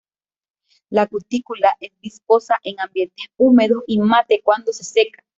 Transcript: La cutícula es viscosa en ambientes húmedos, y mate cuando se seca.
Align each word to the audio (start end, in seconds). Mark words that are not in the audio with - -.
La 0.89 1.05
cutícula 1.05 1.77
es 1.79 1.91
viscosa 2.01 2.57
en 2.63 2.79
ambientes 2.79 3.27
húmedos, 3.37 3.83
y 3.85 3.99
mate 3.99 4.41
cuando 4.43 4.73
se 4.73 4.83
seca. 4.83 5.23